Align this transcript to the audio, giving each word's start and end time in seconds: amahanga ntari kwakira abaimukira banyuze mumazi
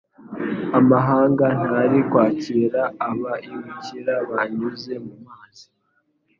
amahanga 0.79 1.45
ntari 1.59 1.99
kwakira 2.09 2.81
abaimukira 3.09 4.13
banyuze 4.29 4.93
mumazi 5.05 5.65